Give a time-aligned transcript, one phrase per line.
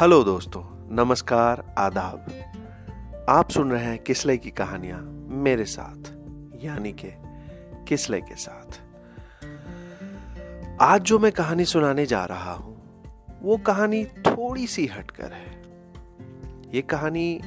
[0.00, 0.62] Hello दोस्तों,
[0.96, 2.26] नमस्कार, आदाब।
[3.28, 6.10] आप सुन रहे हैं किसले की कहानियाँ मेरे साथ,
[6.64, 7.10] यानी के
[7.84, 8.78] किसले के साथ।
[10.80, 12.76] आज जो मैं कहानी सुनाने जा रहा हूँ,
[13.42, 15.62] वो कहानी थोड़ी सी हटकर है।
[16.74, 17.40] ये कहानी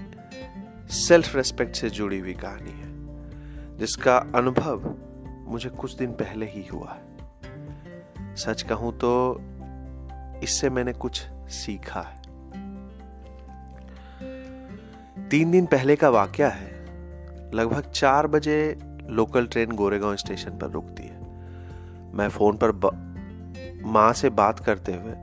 [0.90, 4.96] सेल्फ रेस्पेक्ट से जुड़ी हुई कहानी है, जिसका अनुभव
[5.48, 9.42] मुझे कुछ दिन पहले ही हुआ है। सच कहूँ तो
[10.44, 12.27] इससे मैंने कुछ सीखा है।
[15.32, 16.70] तीन दिन पहले का वाक्य है।
[17.54, 18.78] लगभग चार बजे
[19.10, 22.72] लोकल ट्रेन गोरेगांव स्टेशन पर रुकती है। मैं फ़ोन पर
[23.86, 25.14] माँ से बात करते हुए,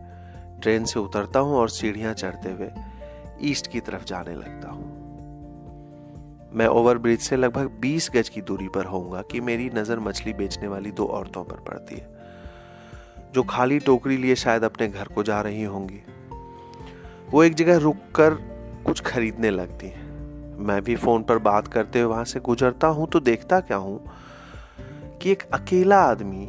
[0.63, 2.71] ट्रेन से उतरता हूँ और सीढ़ियाँ चढ़ते हुए
[3.43, 4.93] ईस्ट की तरफ़ जाने लगता हूँ।
[6.55, 10.69] मैं ओवरब्रिज से लगभग 20 गज की दूरी पर होऊँगा कि मेरी नज़र मछली बेचने
[10.69, 12.09] वाली दो औरतों पर पड़ती है,
[13.35, 16.03] जो खाली टोकरी लिए शायद अपने घर को जा रही होंगी।
[17.31, 18.53] वो एक जगह रुककर
[18.87, 20.04] कुछ खरीदने लगती हैं।
[20.59, 24.01] मैं भी फ़ोन पर बात करते हुए वहाँ से गुजरता हूँ तो देखता क्या हूँ
[25.23, 26.45] कि एक अकेला आदमी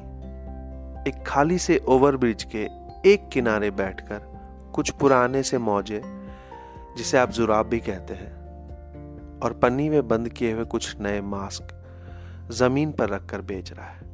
[1.09, 2.63] एक खाली से ओवरब्रिज के
[3.09, 4.21] एक किनारे बैठकर
[4.73, 6.01] कुछ पुराने से मौजे,
[6.97, 8.33] जिसे आप जुराब भी कहते हैं,
[9.39, 11.67] और पन्नी में बंद किए हुए कुछ नए मास्क
[12.51, 14.13] ज़मीन पर रखकर बेच रहा है।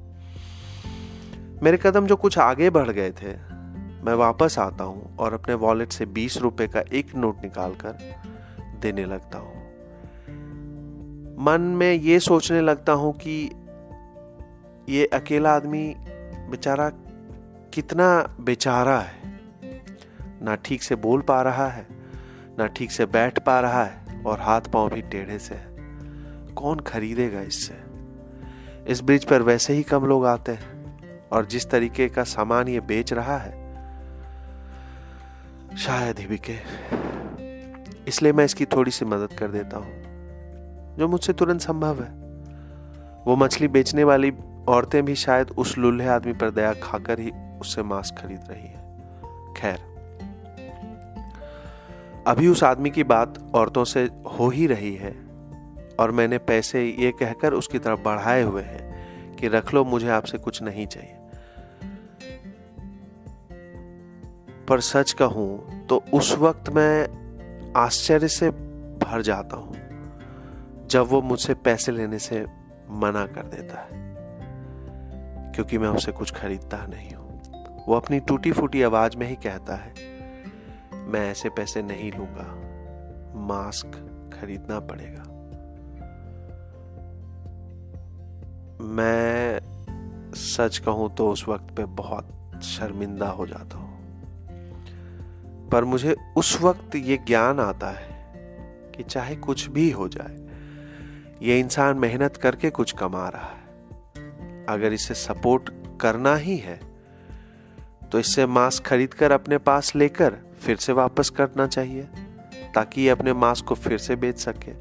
[1.63, 3.33] मेरे कदम जो कुछ आगे बढ़ गए थे,
[4.03, 7.97] मैं वापस आता हूँ और अपने वॉलेट से बीस रुपए का एक नोट निकालकर
[8.81, 9.60] देने लगता हूँ।
[11.41, 13.35] मन में ये सोचने लगता हूँ कि
[14.89, 15.93] ये अकेला आदमी
[16.49, 16.89] बेचारा
[17.73, 19.19] कितना बेचारा है।
[20.43, 21.85] ना ठीक से बोल पा रहा है,
[22.57, 26.79] ना ठीक से बैठ पा रहा है और हाथ पाँव भी टेढ़े से है। कौन
[26.79, 27.75] खरीदेगा इससे?
[28.87, 32.79] इस ब्रिज पर वैसे ही कम लोग आते हैं और जिस तरीके का सामान ये
[32.83, 33.51] बेच रहा है,
[35.77, 36.57] शायद ही बिके।
[38.07, 40.10] इसलिए मैं इसकी थोड़ी सी मदद कर देता हूँ।
[41.01, 42.09] जो मुझसे तुरंत संभव है।
[43.25, 44.31] वो मछली बेचने वाली
[44.69, 47.31] औरतें भी शायद उस लुल्हे आदमी पर दया खाकर ही
[47.61, 49.79] उससे मांस खरीद रही है। खैर,
[52.27, 55.11] अभी उस आदमी की बात औरतों से हो ही रही है
[55.99, 60.37] और मैंने पैसे ये कहकर उसकी तरफ़ बढ़ाए हुए हैं कि रख लो, मुझे आपसे
[60.37, 61.17] कुछ नहीं चाहिए।
[64.69, 68.49] पर सच कहूँ तो उस वक्त मैं आश्चर्य से
[69.01, 69.80] भर जाता हूँ।
[70.91, 72.45] जब वो मुझसे पैसे लेने से
[72.89, 73.99] मना कर देता है,
[75.51, 79.75] क्योंकि मैं उसे कुछ खरीदता नहीं हूँ। वो अपनी टूटी फूटी आवाज़ में ही कहता
[79.75, 79.93] है,
[81.07, 82.47] मैं ऐसे पैसे नहीं लूँगा,
[83.35, 83.87] मास्क
[84.33, 85.23] खरीदना पड़ेगा।
[88.83, 89.59] मैं
[90.35, 94.01] सच कहूँ तो उस वक्त पे बहुत शर्मिंदा हो जाता हूँ।
[95.69, 98.31] पर मुझे उस वक्त ये ज्ञान आता है
[98.95, 100.50] कि चाहे कुछ भी हो जाए
[101.41, 105.69] ये इंसान मेहनत करके कुछ कमा रहा है। अगर इसे सपोर्ट
[106.01, 106.79] करना ही है
[108.11, 112.03] तो इससे मास्क खरीद कर अपने पास लेकर फिर से वापस करना चाहिए,
[112.75, 114.73] ताकि ये अपने मास्क को फिर से बेच सके।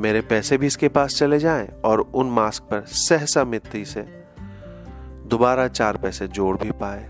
[0.00, 4.02] मेरे पैसे भी इसके पास चले जाएँ और उन मास्क पर सहसा मित्री से
[5.26, 7.02] दोबारा चार पैसे जोड़ भी पाए।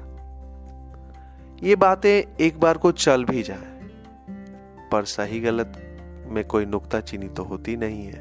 [1.62, 3.80] ये बातें एक बार को चल भी जाए,
[4.92, 5.91] पर सही गलत
[6.32, 8.20] में कोई नुक्ता चीनी तो होती नहीं है।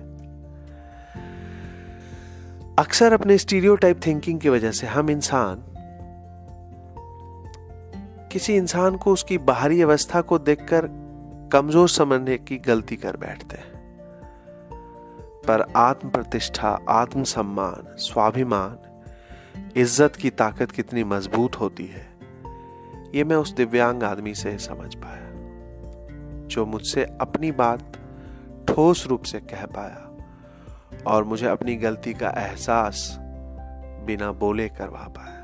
[2.80, 5.64] अक्सर अपने स्टीरियोटाइप थिंकिंग की वजह से हम इंसान,
[8.32, 10.88] किसी इंसान को उसकी बाहरी अवस्था को देखकर
[11.54, 13.70] कमज़ोर समझने की गलती कर बैठते हैं।
[15.48, 18.78] पर आत्म प्रतिष्ठा आत्म सम्मान स्वाभिमान,
[19.78, 22.06] इज़्ज़त की ताकत कितनी मज़बूत होती है,
[23.16, 25.30] ये मैं उस दिव्यांग आदमी से समझ पाया,
[26.48, 27.98] जो मुझसे अपनी बात
[28.68, 30.08] ठोस रूप से कह पाया
[31.08, 33.18] और मुझे अपनी गलती का एहसास
[34.06, 35.38] बिना बोले करवा पाया।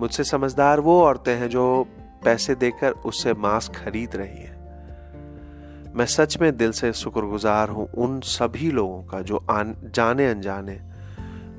[0.00, 1.86] मुझसे समझदार वो औरतें हैं जो
[2.24, 4.58] पैसे देकर उससे मास्क खरीद रही हैं।
[5.94, 10.80] मैं सच में दिल से शुक्रगुजार हूँ उन सभी लोगों का जो आन, जाने अनजाने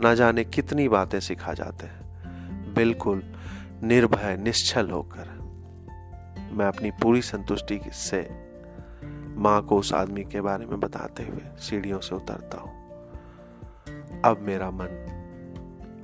[0.02, 2.00] ना जाने कितनी बातें सिखा जाते हैं।
[2.74, 3.24] बिल्कुल
[3.84, 5.40] निर्भय निश्चल होकर
[6.52, 8.49] मैं अपनी पूरी संतुष्टि से
[9.40, 12.80] माँ को उस आदमी के बारे में बताते हुए सीढ़ियों से उतरता हूँ।
[14.22, 15.16] अब मेरा मन